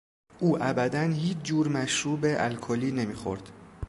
او 0.39 0.57
ابدا 0.63 1.01
هیچ 1.01 1.37
جور 1.43 1.67
مشروب 1.67 2.25
الکلی 2.27 2.91
نمیخورد. 2.91 3.49